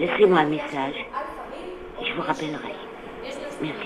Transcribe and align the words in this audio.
laissez-moi 0.00 0.38
un 0.38 0.46
message 0.46 0.94
et 2.00 2.06
je 2.06 2.14
vous 2.14 2.22
rappellerai. 2.22 2.72
Merci. 3.62 3.84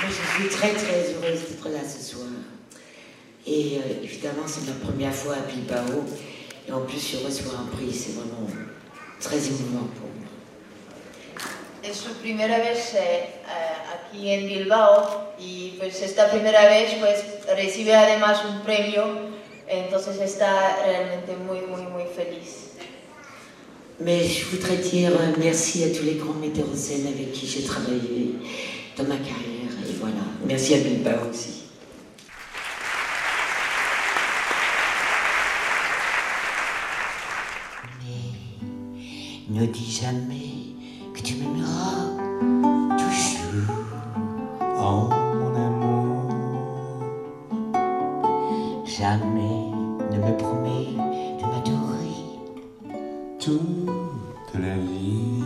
Je 0.00 0.06
je 0.08 0.42
suis 0.42 0.48
très 0.50 0.72
très 0.74 1.14
heureuse 1.14 1.40
d'être 1.48 1.68
là 1.70 1.78
ce 1.88 2.12
soir. 2.12 2.26
Et 3.46 3.78
euh, 3.78 4.02
évidemment, 4.04 4.46
c'est 4.46 4.66
ma 4.66 4.74
première 4.74 5.14
fois 5.14 5.36
à 5.36 5.40
Bilbao. 5.40 6.04
Et 6.68 6.72
en 6.72 6.82
plus, 6.82 7.12
je 7.12 7.24
reçois 7.24 7.58
un 7.58 7.66
prix. 7.74 7.92
C'est 7.92 8.12
vraiment 8.12 8.46
très 9.22 9.38
émouvant 9.38 9.88
pour 9.96 10.08
moi. 10.08 10.28
Es 11.84 11.96
su 11.96 12.10
primera 12.20 12.58
vez 12.58 12.94
eh, 12.94 12.98
eh, 12.98 13.94
aquí 13.94 14.30
en 14.30 14.46
Bilbao 14.46 15.32
y 15.38 15.74
pues 15.78 16.00
esta 16.02 16.30
primera 16.30 16.68
vez 16.68 16.94
pues 17.00 17.24
recibe 17.56 17.94
además 17.94 18.44
un 18.44 18.62
premio, 18.62 19.04
entonces 19.66 20.20
está 20.20 20.76
realmente 20.84 21.32
muy 21.36 21.60
muy 21.60 21.82
muy 21.82 22.04
feliz. 22.14 22.72
Mais 24.00 24.26
je 24.26 24.44
voudrais 24.46 24.78
dire 24.78 25.12
euh, 25.12 25.32
merci 25.38 25.84
à 25.84 25.90
tous 25.90 26.04
les 26.04 26.14
grands 26.14 26.34
avec 26.34 27.32
qui 27.32 27.46
j'ai 27.46 27.62
travaillé 27.62 28.34
dans 28.96 29.04
ma 29.04 29.16
carrière. 29.16 29.70
Et 29.88 29.92
voilà. 30.00 30.24
Merci 30.44 30.74
à 30.74 30.78
Bilbao 30.78 31.30
aussi. 31.30 31.61
Ne 39.52 39.66
dis 39.66 39.90
jamais 39.90 40.74
que 41.14 41.20
tu 41.20 41.36
m'aimeras 41.36 42.08
toujours. 42.96 43.76
Oh 44.78 45.08
mon 45.38 45.54
amour, 45.54 46.30
Jamais 48.84 49.70
ne 50.10 50.18
me 50.18 50.36
promets 50.36 50.92
de 51.40 51.44
m'adorer. 51.46 52.22
toute 53.38 54.60
la 54.60 54.76
vie. 54.76 55.42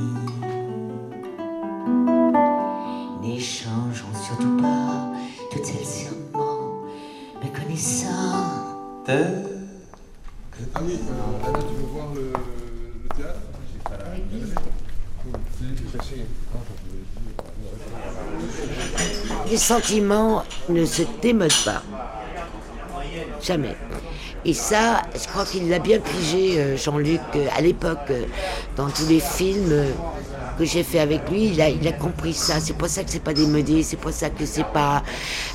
N'échangeons 3.22 4.14
surtout 4.14 4.56
pas 4.60 5.12
toutes 5.52 5.64
celles 5.64 5.84
serments 5.84 6.84
me 7.42 7.48
connaissant. 7.58 8.08
De- 9.06 9.56
Ah 10.74 10.80
oui, 10.84 10.98
Anna, 11.08 11.58
tu 11.60 11.74
veux 11.74 11.86
voir 11.92 12.08
le, 12.14 12.32
le 12.32 13.08
théâtre? 13.16 13.40
Les 19.50 19.56
sentiments 19.56 20.44
ne 20.68 20.84
se 20.84 21.02
démodent 21.22 21.64
pas. 21.64 21.82
Jamais. 23.42 23.76
Et 24.44 24.54
ça, 24.54 25.02
je 25.14 25.26
crois 25.28 25.44
qu'il 25.44 25.68
l'a 25.68 25.78
bien 25.78 25.98
pigé, 25.98 26.58
euh, 26.58 26.76
Jean-Luc, 26.76 27.20
euh, 27.34 27.46
à 27.56 27.60
l'époque, 27.60 27.98
euh, 28.10 28.24
dans 28.76 28.88
tous 28.88 29.08
les 29.08 29.18
films 29.18 29.86
que 30.58 30.64
j'ai 30.64 30.84
fait 30.84 31.00
avec 31.00 31.28
lui, 31.28 31.46
il 31.46 31.60
a, 31.60 31.68
il 31.68 31.86
a 31.88 31.92
compris 31.92 32.32
ça. 32.32 32.60
C'est 32.60 32.74
pour 32.74 32.88
ça 32.88 33.02
que 33.02 33.10
c'est 33.10 33.22
pas 33.22 33.34
démodé, 33.34 33.82
c'est 33.82 33.96
pour 33.96 34.12
ça 34.12 34.30
que 34.30 34.46
c'est 34.46 34.66
pas. 34.66 35.02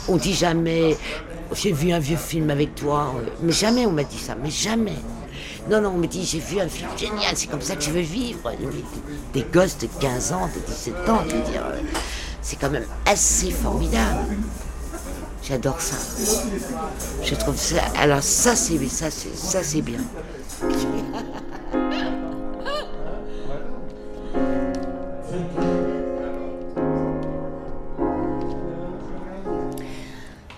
On 0.09 0.17
dit 0.17 0.33
jamais, 0.33 0.97
j'ai 1.53 1.71
vu 1.71 1.91
un 1.91 1.99
vieux 1.99 2.17
film 2.17 2.49
avec 2.49 2.75
toi. 2.75 3.13
Mais 3.41 3.53
jamais 3.53 3.85
on 3.85 3.91
m'a 3.91 4.03
dit 4.03 4.17
ça, 4.17 4.35
mais 4.41 4.51
jamais. 4.51 4.97
Non, 5.69 5.81
non, 5.81 5.89
on 5.95 5.97
me 5.97 6.07
dit, 6.07 6.25
j'ai 6.25 6.39
vu 6.39 6.59
un 6.59 6.67
film 6.67 6.89
génial, 6.97 7.35
c'est 7.35 7.47
comme 7.47 7.61
ça 7.61 7.75
que 7.75 7.83
je 7.83 7.91
veux 7.91 8.01
vivre. 8.01 8.51
Des 9.33 9.43
gosses 9.43 9.77
de 9.77 9.87
15 9.99 10.33
ans, 10.33 10.49
de 10.53 10.59
17 10.65 11.09
ans, 11.09 11.21
je 11.29 11.35
veux 11.35 11.41
dire. 11.51 11.65
euh, 11.65 11.79
C'est 12.41 12.57
quand 12.59 12.69
même 12.69 12.85
assez 13.05 13.51
formidable. 13.51 14.35
J'adore 15.43 15.81
ça. 15.81 15.95
Je 17.23 17.35
trouve 17.35 17.57
ça. 17.57 17.81
Alors 17.99 18.21
ça 18.21 18.55
c'est 18.55 18.77
ça 18.87 19.09
c'est 19.09 19.35
ça 19.35 19.63
c'est 19.63 19.81
bien. 19.81 19.99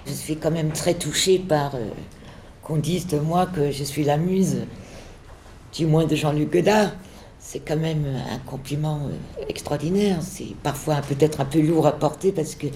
Je 0.06 0.12
suis 0.12 0.38
quand 0.38 0.52
même 0.52 0.72
très 0.72 0.94
touchée 0.94 1.40
par 1.40 1.76
euh, 1.76 1.90
qu'on 2.64 2.78
dise 2.78 3.08
de 3.08 3.20
moi 3.20 3.46
que 3.46 3.72
je 3.72 3.84
suis 3.84 4.04
la 4.04 4.18
muse, 4.18 4.66
du 5.74 5.86
moins 5.86 6.06
de 6.06 6.16
Jean-Luc 6.16 6.52
Godard. 6.52 6.92
C'est 7.40 7.60
quand 7.60 7.78
même 7.78 8.06
un 8.32 8.40
compliment 8.40 9.02
euh, 9.08 9.46
extraordinaire. 9.50 10.20
C'est 10.22 10.56
parfois 10.64 11.02
peut-être 11.02 11.42
un 11.42 11.46
peu 11.46 11.60
lourd 11.60 11.88
à 11.88 11.92
porter 11.92 12.32
parce 12.32 12.56
que 12.56 12.68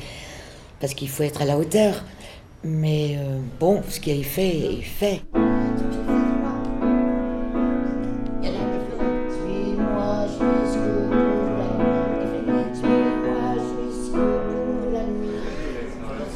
parce 0.80 0.94
qu'il 0.94 1.09
faut 1.09 1.24
être 1.24 1.42
à 1.42 1.46
la 1.46 1.58
hauteur. 1.58 2.03
Mais 2.64 3.16
euh, 3.18 3.40
bon, 3.59 3.81
ce 3.88 4.00
fait, 4.00 4.58
il 4.72 4.84
fait. 4.84 5.22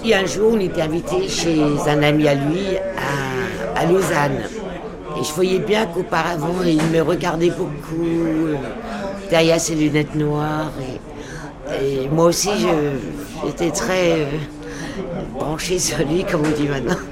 Il 0.04 0.10
y 0.10 0.14
a 0.14 0.20
un 0.20 0.26
jour, 0.26 0.54
on 0.56 0.60
était 0.60 0.82
invité 0.82 1.28
chez 1.30 1.62
un 1.88 2.02
ami 2.02 2.28
à 2.28 2.36
lui 2.36 2.78
à, 2.98 3.31
à 3.82 3.86
Lausanne. 3.86 4.40
Et 5.20 5.24
je 5.24 5.34
voyais 5.34 5.60
bien 5.60 5.86
qu'auparavant, 5.88 6.56
il 6.66 6.82
me 6.84 7.02
regardait 7.02 7.50
beaucoup 7.50 8.56
derrière 9.30 9.60
ses 9.60 9.76
lunettes 9.76 10.16
noires. 10.16 10.72
Et, 11.82 12.04
et 12.06 12.10
moi 12.10 12.26
aussi, 12.26 12.50
je- 12.60 13.48
j'étais 13.48 13.72
très 13.72 14.12
euh, 14.12 14.26
branchée 15.34 15.80
sur 15.80 15.98
lui, 16.00 16.24
comme 16.24 16.42
on 16.46 16.52
dit 16.58 16.68
maintenant. 16.68 16.96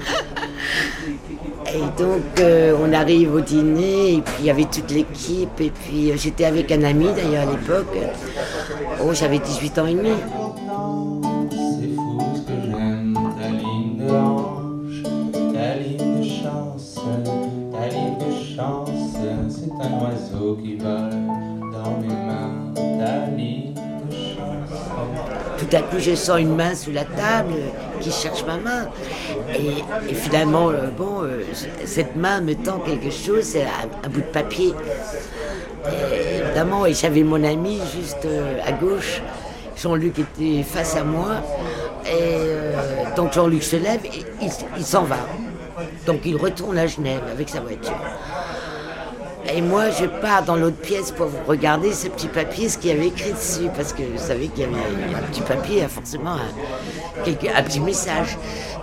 Et 1.72 2.02
donc, 2.02 2.22
euh, 2.40 2.74
on 2.84 2.92
arrive 2.92 3.32
au 3.32 3.40
dîner, 3.40 4.14
et 4.14 4.20
puis 4.22 4.34
il 4.40 4.46
y 4.46 4.50
avait 4.50 4.64
toute 4.64 4.90
l'équipe, 4.90 5.60
et 5.60 5.70
puis 5.70 6.10
euh, 6.10 6.14
j'étais 6.16 6.44
avec 6.44 6.72
un 6.72 6.82
ami 6.82 7.06
d'ailleurs 7.14 7.46
à 7.48 7.52
l'époque. 7.52 7.96
Oh, 9.00 9.10
j'avais 9.14 9.38
18 9.38 9.78
ans 9.78 9.86
et 9.86 9.94
demi. 9.94 10.10
Tout 25.70 25.76
coup, 25.88 26.00
je 26.00 26.16
sens 26.16 26.40
une 26.40 26.56
main 26.56 26.74
sous 26.74 26.90
la 26.90 27.04
table 27.04 27.52
euh, 27.54 28.00
qui 28.00 28.10
cherche 28.10 28.44
ma 28.44 28.56
main. 28.56 28.88
Et, 29.54 30.14
finalement, 30.14 30.70
euh, 30.70 30.88
bon, 30.96 31.22
euh, 31.22 31.44
cette 31.84 32.16
main 32.16 32.40
me 32.40 32.54
tend 32.54 32.80
quelque 32.80 33.10
chose, 33.10 33.44
c'est 33.44 33.62
un, 33.62 34.08
bout 34.08 34.20
de 34.20 34.26
papier. 34.26 34.74
Évidemment, 36.42 36.84
j'avais 36.90 37.22
mon 37.22 37.44
ami 37.44 37.80
juste 37.94 38.26
à 38.66 38.72
gauche. 38.72 39.22
Jean-Luc 39.76 40.18
était 40.18 40.64
face 40.64 40.96
à 40.96 41.04
moi. 41.04 41.40
Et 42.04 43.14
donc 43.16 43.32
Jean-Luc 43.32 43.62
se 43.62 43.76
lève 43.76 44.00
et 44.04 44.24
il 44.76 44.84
s'en 44.84 45.04
va. 45.04 45.18
Donc 46.06 46.20
il 46.24 46.36
retourne 46.36 46.76
à 46.78 46.86
Genève 46.86 47.22
avec 47.32 47.48
sa 47.48 47.60
voiture. 47.60 47.96
Et 49.52 49.60
moi, 49.62 49.90
je 49.90 50.06
pars 50.06 50.44
dans 50.44 50.56
l'autre 50.56 50.76
pièce 50.76 51.10
pour 51.12 51.28
regarder 51.48 51.92
ce 51.92 52.08
petit 52.08 52.28
papier, 52.28 52.68
ce 52.68 52.78
qu'il 52.78 52.90
y 52.90 52.92
avait 52.92 53.08
écrit 53.08 53.32
dessus, 53.32 53.68
parce 53.74 53.92
que 53.92 54.02
vous 54.02 54.18
savez 54.18 54.48
qu'il 54.48 54.60
y 54.64 54.66
avait 54.66 54.74
un 54.76 55.22
petit 55.30 55.40
papier, 55.40 55.82
a 55.82 55.88
forcément 55.88 56.32
un, 56.34 57.24
quelque- 57.24 57.48
un 57.54 57.62
petit 57.62 57.80
message. 57.80 58.36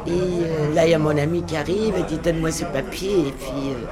Et 0.07 0.11
euh, 0.11 0.73
là, 0.73 0.85
il 0.85 0.91
y 0.91 0.93
a 0.93 0.99
mon 0.99 1.17
ami 1.17 1.43
qui 1.43 1.55
arrive 1.55 1.93
et 1.97 2.03
dit 2.03 2.17
Donne-moi 2.17 2.51
ce 2.51 2.65
papier. 2.65 3.11
Et 3.27 3.31
puis, 3.31 3.71
euh, 3.71 3.85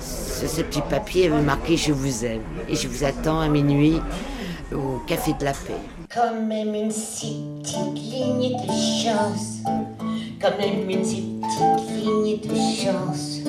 ce, 0.00 0.62
petit 0.62 0.82
papier 0.82 1.30
avait 1.30 1.40
marqué 1.42 1.76
Je 1.76 1.92
vous 1.92 2.24
aime. 2.24 2.42
Et 2.68 2.74
je 2.74 2.88
vous 2.88 3.04
attends 3.04 3.40
à 3.40 3.48
minuit 3.48 4.00
au 4.74 4.98
Café 5.06 5.32
de 5.38 5.44
la 5.44 5.52
Paix. 5.52 5.74
Quand 6.14 6.34
même 6.46 6.74
une 6.74 6.90
si 6.90 7.42
petite 7.62 7.94
ligne 7.94 8.56
de 8.56 8.72
chance. 9.02 9.58
Quand 10.40 10.56
même 10.58 10.88
une 10.90 11.00
petite 11.02 11.94
ligne 12.04 12.40
de 12.40 12.54
chance. 12.82 13.40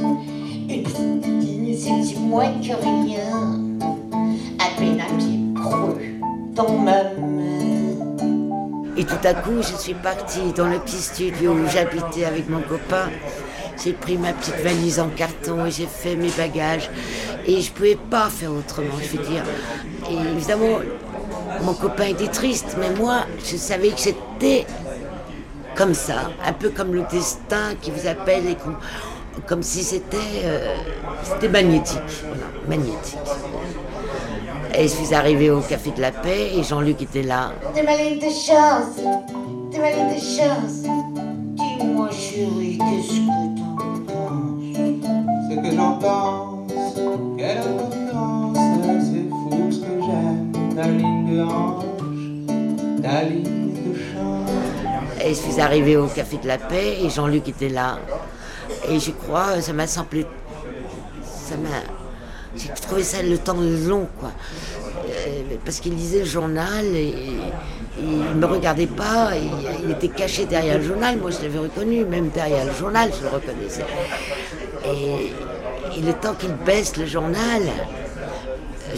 Que 2.29 2.75
rien. 2.75 3.59
À 4.59 4.77
peine 4.77 5.01
un 5.01 5.17
pied 5.17 5.39
creux 5.55 5.97
dans 6.53 6.77
ma. 6.77 7.01
Et 8.95 9.03
tout 9.03 9.15
à 9.23 9.33
coup, 9.33 9.61
je 9.61 9.75
suis 9.75 9.95
partie 9.95 10.53
dans 10.55 10.67
le 10.67 10.77
petit 10.77 10.97
studio 11.01 11.53
où 11.53 11.67
j'habitais 11.67 12.25
avec 12.25 12.47
mon 12.47 12.61
copain. 12.61 13.09
J'ai 13.83 13.93
pris 13.93 14.17
ma 14.17 14.33
petite 14.33 14.57
valise 14.63 14.99
en 14.99 15.07
carton 15.09 15.65
et 15.65 15.71
j'ai 15.71 15.87
fait 15.87 16.15
mes 16.15 16.29
bagages. 16.29 16.91
Et 17.47 17.61
je 17.61 17.71
pouvais 17.71 17.97
pas 18.11 18.29
faire 18.29 18.51
autrement, 18.51 18.93
je 19.01 19.17
veux 19.17 19.23
dire. 19.23 19.43
Et 20.11 20.13
évidemment, 20.37 20.79
mon 21.63 21.73
copain 21.73 22.09
était 22.09 22.27
triste, 22.27 22.77
mais 22.79 22.91
moi, 22.91 23.21
je 23.43 23.57
savais 23.57 23.89
que 23.89 23.99
c'était 23.99 24.67
comme 25.75 25.95
ça, 25.95 26.29
un 26.45 26.53
peu 26.53 26.69
comme 26.69 26.93
le 26.93 27.05
destin 27.11 27.73
qui 27.81 27.89
vous 27.89 28.07
appelle 28.07 28.47
et 28.47 28.55
qu'on- 28.55 28.75
comme 29.47 29.63
si 29.63 29.83
c'était 29.83 30.17
euh, 30.43 30.75
c'était 31.23 31.49
magnétique, 31.49 31.99
voilà, 32.21 32.45
magnétique. 32.67 33.17
Et 34.75 34.83
je 34.83 34.87
suis 34.87 35.13
arrivée 35.13 35.49
au 35.49 35.61
Café 35.61 35.91
de 35.91 36.01
la 36.01 36.11
Paix 36.11 36.51
et 36.55 36.63
Jean-Luc 36.63 37.01
était 37.01 37.23
là. 37.23 37.51
de 37.75 37.81
ma 37.83 37.95
ligne 37.97 38.19
de 38.19 38.29
chance, 38.29 38.97
de 38.97 39.77
ma 39.79 39.91
ligne 39.91 40.15
de 40.15 40.19
chance. 40.19 40.83
Dis-moi 41.55 42.09
chérie, 42.11 42.77
qu'est-ce 42.77 43.19
que 43.19 43.25
t'en 43.57 44.03
penses? 44.05 44.77
Ce 45.49 45.55
que 45.55 45.75
j'en 45.75 45.93
pense, 45.97 46.95
quelle 47.37 47.57
importance, 47.57 48.57
c'est 49.11 49.27
fou 49.29 49.71
ce 49.71 49.79
que 49.79 50.01
j'aime, 50.05 50.51
ta 50.75 50.87
ligne 50.87 51.35
de 51.35 51.41
hanche, 51.41 53.01
ta 53.01 53.23
ligne 53.23 53.73
de 53.73 53.93
chance. 53.95 55.25
Et 55.25 55.29
je 55.29 55.33
suis 55.33 55.59
arrivée 55.59 55.97
au 55.97 56.07
Café 56.07 56.37
de 56.37 56.47
la 56.47 56.57
Paix 56.57 56.99
et 57.03 57.09
Jean-Luc 57.09 57.49
était 57.49 57.69
là. 57.69 57.97
Et 58.89 58.99
je 58.99 59.11
crois, 59.11 59.61
ça 59.61 59.73
m'a 59.73 59.87
semblé. 59.87 60.25
Ça 61.23 61.55
m'a. 61.57 61.69
J'ai 62.55 62.69
trouvé 62.81 63.03
ça 63.03 63.21
le 63.21 63.37
temps 63.37 63.55
long, 63.59 64.07
quoi. 64.19 64.31
Euh, 65.07 65.55
parce 65.63 65.79
qu'il 65.79 65.95
lisait 65.95 66.19
le 66.19 66.25
journal 66.25 66.85
et, 66.85 67.13
il 68.01 68.19
ne 68.19 68.33
me 68.33 68.45
regardait 68.45 68.87
pas, 68.87 69.31
il 69.83 69.91
était 69.91 70.07
caché 70.07 70.45
derrière 70.45 70.77
le 70.77 70.83
journal. 70.83 71.17
Moi, 71.17 71.31
je 71.31 71.41
l'avais 71.41 71.59
reconnu, 71.59 72.05
même 72.05 72.29
derrière 72.29 72.65
le 72.65 72.73
journal, 72.73 73.11
je 73.15 73.23
le 73.23 73.29
reconnaissais. 73.29 73.85
Et, 74.85 76.01
le 76.01 76.13
temps 76.13 76.33
qu'il 76.33 76.53
baisse 76.65 76.95
le 76.97 77.05
journal, 77.05 77.61
euh, 77.63 78.95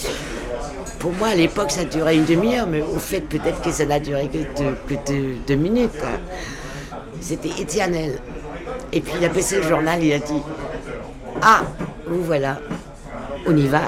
pour 1.00 1.14
moi, 1.14 1.30
à 1.30 1.36
l'époque, 1.36 1.72
ça 1.72 1.84
durait 1.84 2.16
une 2.16 2.26
demi-heure, 2.26 2.68
mais 2.68 2.82
au 2.82 3.00
fait, 3.00 3.22
peut-être 3.22 3.62
que 3.62 3.72
ça 3.72 3.86
n'a 3.86 4.00
duré 4.00 4.28
que 4.28 4.38
deux, 4.38 4.76
que 4.88 5.46
deux- 5.48 5.56
minutes. 5.56 5.98
quoi. 6.00 7.00
C'était 7.22 7.50
éternel. 7.60 8.20
Et 8.94 9.02
puis, 9.02 9.14
il 9.20 9.26
a 9.26 9.30
baissé 9.30 9.58
le 9.58 9.64
journal, 9.64 10.04
il 10.04 10.14
a 10.14 10.20
dit 10.20 10.42
Ah, 11.42 11.64
vous 12.08 12.24
voilà, 12.24 12.60
on 13.48 13.56
y 13.56 13.68
va. 13.68 13.82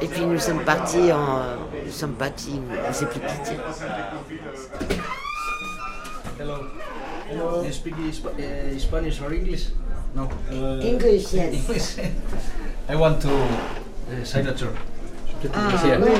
Et 0.00 0.06
puis, 0.06 0.24
nous 0.24 0.38
sommes 0.38 0.60
partis 0.64 1.12
en. 1.12 1.56
Nous 1.84 1.92
sommes 1.92 2.12
partis, 2.14 2.60
on 2.84 2.88
ne 2.88 2.92
sait 2.92 3.06
plus 3.06 3.20
qui 3.20 3.50
dire. 3.50 3.60
Hello. 6.38 6.54
You 7.64 7.72
speak 7.72 7.94
Sp- 8.12 8.32
uh, 8.38 8.78
Spanish 8.78 9.20
or 9.20 9.32
English? 9.32 9.68
No. 10.14 10.28
English, 10.80 11.32
yes. 11.34 11.52
English. 11.52 11.98
I 12.88 12.96
want 12.96 13.20
to 13.20 13.28
uh, 13.28 14.24
signature. 14.24 14.72
Ah, 15.54 15.70
Yeah. 15.86 16.00
oui. 16.00 16.10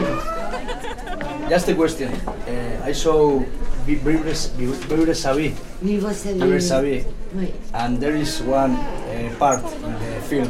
Just 1.48 1.68
a 1.68 1.74
question. 1.74 2.10
Uh, 2.46 2.84
I 2.88 2.92
saw 2.92 3.40
Vi- 3.86 3.96
Vivre 4.04 4.34
Savi, 4.34 5.54
Vivre 5.82 6.60
Savi, 6.60 7.04
Oui. 7.34 7.52
and 7.74 7.98
there 8.00 8.16
is 8.16 8.40
one 8.42 8.72
uh, 8.72 9.28
part 9.38 9.62
in 9.62 9.92
the 9.92 10.20
film 10.28 10.48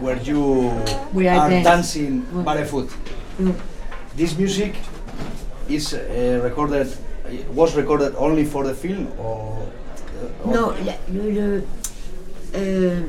where 0.00 0.16
you 0.22 0.72
We 1.12 1.28
are 1.28 1.48
dancing 1.62 2.22
barefoot. 2.44 2.88
Mm. 3.40 3.54
This 4.16 4.36
music 4.36 4.74
is 5.68 5.94
uh, 5.94 6.40
recorded, 6.42 6.88
was 7.54 7.76
recorded 7.76 8.14
only 8.18 8.44
for 8.44 8.64
the 8.64 8.74
film 8.74 9.06
or? 9.18 9.56
or- 10.44 10.52
Non, 10.52 10.72
la- 10.84 10.98
le. 11.12 11.30
le- 11.30 11.62
euh, 12.56 13.00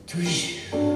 toujours. 0.06 0.93